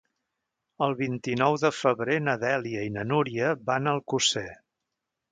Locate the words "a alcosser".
3.91-4.47